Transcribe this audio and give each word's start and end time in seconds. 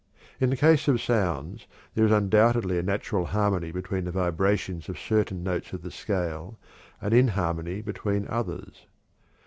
In 0.39 0.49
the 0.49 0.57
case 0.57 0.87
of 0.87 0.99
sounds 0.99 1.67
there 1.93 2.07
is 2.07 2.11
undoubtedly 2.11 2.79
a 2.79 2.81
natural 2.81 3.23
harmony 3.27 3.71
between 3.71 4.05
the 4.05 4.11
vibrations 4.11 4.89
of 4.89 4.97
certain 4.97 5.43
notes 5.43 5.73
of 5.73 5.83
the 5.83 5.91
scale 5.91 6.57
and 6.99 7.13
inharmony 7.13 7.83
between 7.83 8.27
others. 8.27 8.87